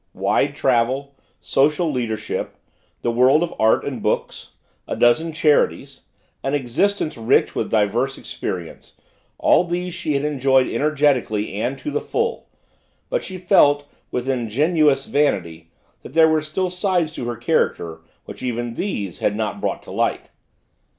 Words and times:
Wide 0.15 0.55
travel, 0.55 1.13
social 1.39 1.91
leadership, 1.91 2.55
the 3.03 3.11
world 3.11 3.43
of 3.43 3.53
art 3.59 3.85
and 3.85 4.01
books, 4.01 4.53
a 4.87 4.95
dozen 4.95 5.31
charities, 5.31 6.05
an 6.43 6.55
existence 6.55 7.17
rich 7.17 7.53
with 7.53 7.69
diverse 7.69 8.17
experience 8.17 8.93
all 9.37 9.63
these 9.63 9.93
she 9.93 10.13
had 10.15 10.25
enjoyed 10.25 10.65
energetically 10.65 11.53
and 11.61 11.77
to 11.77 11.91
the 11.91 12.01
full 12.01 12.49
but 13.11 13.23
she 13.23 13.37
felt, 13.37 13.85
with 14.09 14.27
ingenious 14.27 15.05
vanity, 15.05 15.69
that 16.01 16.15
there 16.15 16.27
were 16.27 16.41
still 16.41 16.71
sides 16.71 17.13
to 17.13 17.27
her 17.27 17.35
character 17.37 18.01
which 18.25 18.41
even 18.41 18.73
these 18.73 19.19
had 19.19 19.35
not 19.35 19.61
brought 19.61 19.83
to 19.83 19.91
light. 19.91 20.31